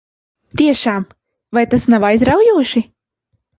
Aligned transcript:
Tiešām? 0.61 1.05
Vai 1.59 1.65
tas 1.75 1.87
nav 1.97 2.09
aizraujoši? 2.11 2.85